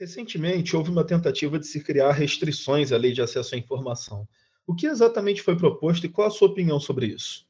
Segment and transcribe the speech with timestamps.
[0.00, 4.26] Recentemente, houve uma tentativa de se criar restrições à lei de acesso à informação.
[4.66, 7.46] O que exatamente foi proposto e qual a sua opinião sobre isso?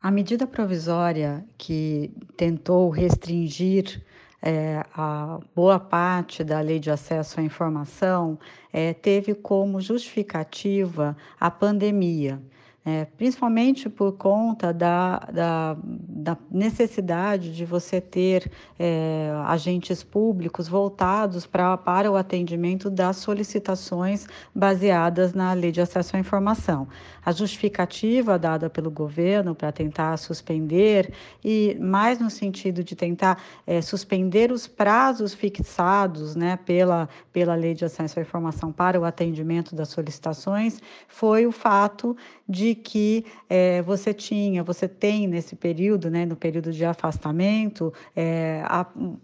[0.00, 4.04] A medida provisória que tentou restringir
[4.42, 8.36] eh, a boa parte da Lei de Acesso à Informação
[8.72, 12.42] eh, teve como justificativa a pandemia.
[12.90, 21.44] É, principalmente por conta da, da, da, necessidade de você ter é, agentes públicos voltados
[21.44, 26.88] pra, para o atendimento das solicitações baseadas na Lei de Acesso à Informação.
[27.22, 31.12] A justificativa dada pelo governo para tentar suspender,
[31.44, 37.74] e mais no sentido de tentar é, suspender os prazos fixados né, pela, pela Lei
[37.74, 42.16] de Acesso à Informação para o atendimento das solicitações, foi o fato
[42.48, 48.62] de que é, você tinha, você tem nesse período, né, no período de afastamento, é,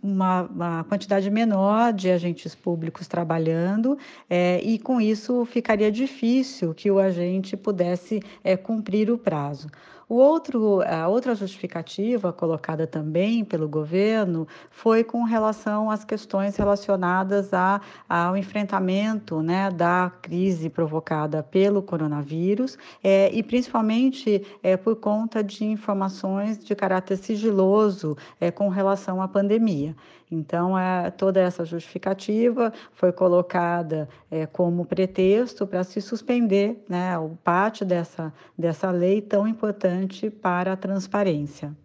[0.02, 3.96] uma, uma, quantidade menor de agentes públicos trabalhando,
[4.28, 8.20] é, e com isso ficaria difícil que o agente pudesse
[8.62, 9.68] cumprir o prazo.
[10.08, 17.54] O outro, a outra justificativa colocada também pelo governo foi com relação às questões relacionadas
[17.54, 25.42] a, ao enfrentamento né, da crise provocada pelo coronavírus é, e principalmente é, por conta
[25.42, 29.96] de informações de caráter sigiloso é, com relação à pandemia.
[30.30, 37.36] Então, é, toda essa justificativa foi colocada é, como pretexto para se suspender né, o
[37.42, 41.76] parte dessa, dessa lei tão importante para a transparência.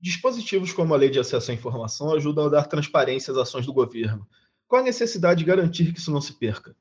[0.00, 3.72] Dispositivos como a Lei de Acesso à Informação ajudam a dar transparência às ações do
[3.72, 4.26] governo.
[4.68, 6.74] Qual a necessidade de garantir que isso não se perca?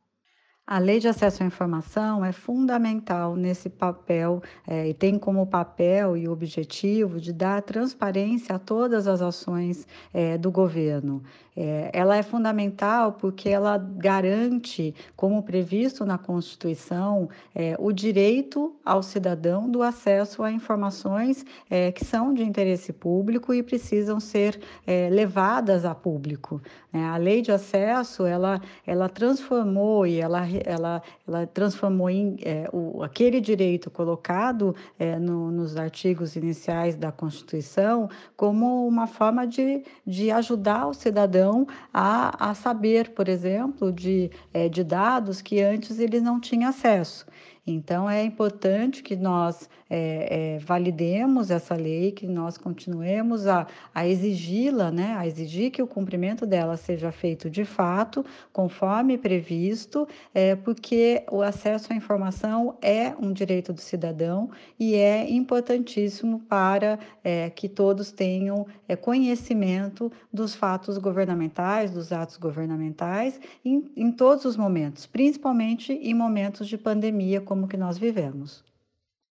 [0.68, 6.18] A lei de acesso à informação é fundamental nesse papel é, e tem como papel
[6.18, 11.22] e objetivo de dar transparência a todas as ações é, do governo.
[11.56, 19.02] É, ela é fundamental porque ela garante, como previsto na Constituição, é, o direito ao
[19.02, 25.09] cidadão do acesso a informações é, que são de interesse público e precisam ser é,
[25.09, 26.62] levadas a público.
[26.92, 33.04] A lei de acesso ela, ela transformou e ela ela, ela transformou em, é, o,
[33.04, 40.32] aquele direito colocado é, no, nos artigos iniciais da Constituição como uma forma de, de
[40.32, 46.20] ajudar o cidadão a, a saber, por exemplo, de, é, de dados que antes ele
[46.22, 47.26] não tinha acesso.
[47.68, 54.07] Então, é importante que nós é, é, validemos essa lei, que nós continuemos a, a
[54.07, 60.56] exigi-la, né, a exigir que o cumprimento dela seja feito de fato, conforme previsto, é,
[60.56, 67.50] porque o acesso à informação é um direito do cidadão e é importantíssimo para é,
[67.50, 74.57] que todos tenham é, conhecimento dos fatos governamentais, dos atos governamentais, em, em todos os
[74.57, 78.63] momentos, principalmente em momentos de pandemia, como que nós vivemos.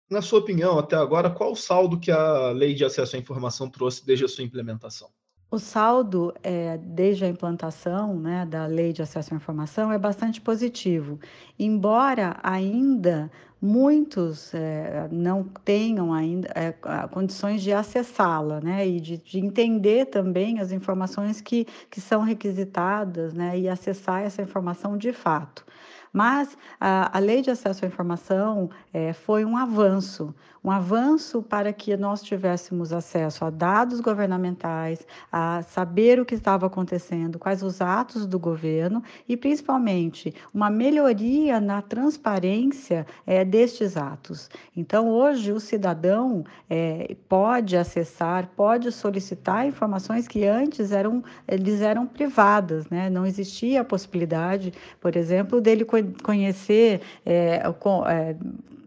[0.09, 3.69] Na sua opinião, até agora, qual o saldo que a Lei de Acesso à Informação
[3.69, 5.09] trouxe desde a sua implementação?
[5.51, 10.39] O saldo, é, desde a implantação né, da Lei de Acesso à Informação, é bastante
[10.41, 11.19] positivo,
[11.57, 13.31] embora ainda
[13.61, 16.71] muitos é, não tenham ainda é,
[17.11, 23.33] condições de acessá-la, né, e de, de, entender também as informações que, que são requisitadas,
[23.33, 25.65] né, e acessar essa informação de fato.
[26.11, 30.33] Mas a, a lei de acesso à informação é, foi um avanço,
[30.63, 36.65] um avanço para que nós tivéssemos acesso a dados governamentais, a saber o que estava
[36.65, 44.49] acontecendo, quais os atos do governo e, principalmente, uma melhoria na transparência é, destes atos.
[44.75, 52.07] Então, hoje, o cidadão é, pode acessar, pode solicitar informações que antes eram, eles eram
[52.07, 53.09] privadas, né?
[53.09, 55.98] não existia a possibilidade, por exemplo, dele conhecer
[57.25, 58.35] é, é,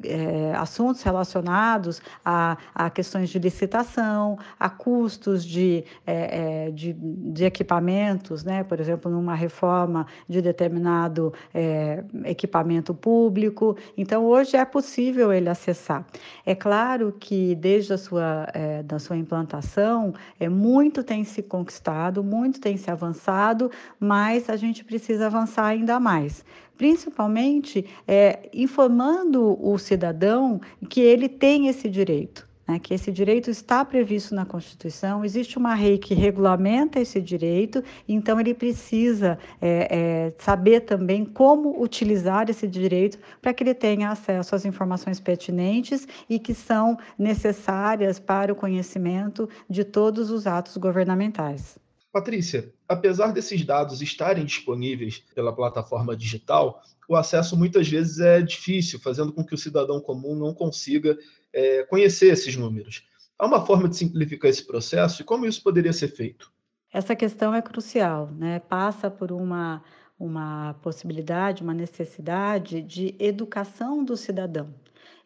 [0.05, 7.45] é, assuntos relacionados a, a, questões de licitação, a custos de, é, é, de, de,
[7.45, 8.65] equipamentos, né?
[8.65, 13.77] por exemplo, numa reforma de determinado é, equipamento público.
[13.97, 16.07] Então, hoje é possível ele acessar.
[16.45, 22.23] É claro que desde a sua, é, da sua implantação, é, muito tem se conquistado,
[22.23, 26.45] muito tem se avançado, mas a gente precisa avançar ainda mais
[26.77, 32.51] principalmente é, informando o cidadão que ele tem esse direito.
[32.67, 37.83] Né, que esse direito está previsto na Constituição, existe uma lei que regulamenta esse direito,
[38.09, 44.11] então ele precisa é, é, saber também como utilizar esse direito para que ele tenha
[44.11, 50.77] acesso às informações pertinentes e que são necessárias para o conhecimento de todos os atos
[50.77, 51.82] governamentais.
[52.13, 59.01] Patrícia, apesar desses dados estarem disponíveis pela plataforma digital, o acesso muitas vezes é difícil,
[59.01, 61.19] fazendo com que o cidadão comum não consiga
[61.53, 63.09] é, conhecer esses números.
[63.39, 66.53] Há uma forma de simplificar esse processo e como isso poderia ser feito?
[66.93, 68.61] Essa questão é crucial, né?
[68.61, 69.83] Passa por uma,
[70.19, 74.75] uma possibilidade, uma necessidade de educação do cidadão.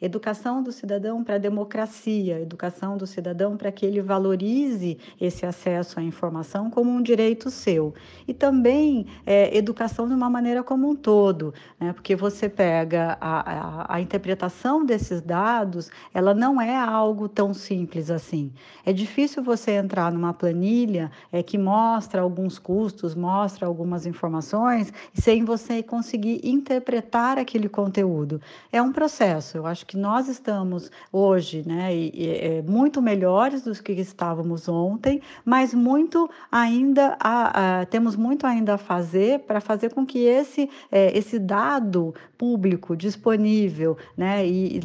[0.00, 5.98] Educação do cidadão para a democracia, educação do cidadão para que ele valorize esse acesso
[5.98, 7.94] à informação como um direito seu.
[8.28, 11.94] E também é, educação de uma maneira como um todo, né?
[11.94, 18.10] porque você pega a, a, a interpretação desses dados, ela não é algo tão simples
[18.10, 18.52] assim.
[18.84, 25.42] É difícil você entrar numa planilha é, que mostra alguns custos, mostra algumas informações, sem
[25.42, 28.40] você conseguir interpretar aquele conteúdo.
[28.70, 33.62] É um processo, eu acho que nós estamos hoje né, e, e, é, muito melhores
[33.62, 39.60] do que estávamos ontem, mas muito ainda a, a, temos muito ainda a fazer para
[39.60, 44.80] fazer com que esse, é, esse dado público disponível né, e,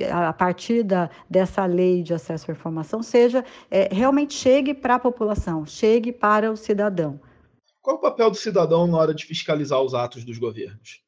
[0.00, 4.96] e a partir da, dessa lei de acesso à informação seja é, realmente chegue para
[4.96, 7.20] a população, chegue para o cidadão.
[7.80, 11.02] Qual o papel do cidadão na hora de fiscalizar os atos dos governos?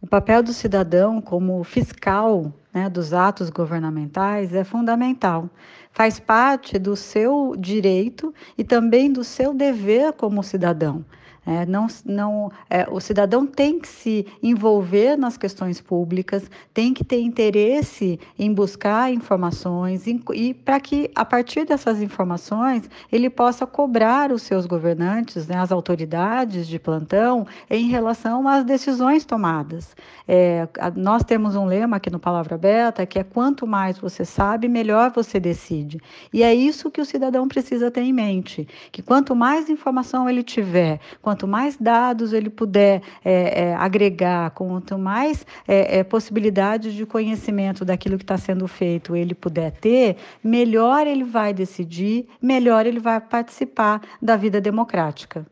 [0.00, 5.48] O papel do cidadão como fiscal né, dos atos governamentais é fundamental.
[5.90, 11.02] Faz parte do seu direito e também do seu dever como cidadão.
[11.46, 17.04] É, não, não, é, o cidadão tem que se envolver nas questões públicas, tem que
[17.04, 23.64] ter interesse em buscar informações em, e para que, a partir dessas informações, ele possa
[23.64, 29.94] cobrar os seus governantes, né, as autoridades de plantão, em relação às decisões tomadas.
[30.26, 30.66] É,
[30.96, 35.12] nós temos um lema aqui no Palavra Aberta que é quanto mais você sabe, melhor
[35.14, 36.00] você decide.
[36.32, 40.42] E é isso que o cidadão precisa ter em mente, que quanto mais informação ele
[40.42, 46.94] tiver, quanto quanto mais dados ele puder é, é, agregar, quanto mais é, é possibilidades
[46.94, 52.86] de conhecimento daquilo que está sendo feito ele puder ter, melhor ele vai decidir, melhor
[52.86, 55.46] ele vai participar da vida democrática.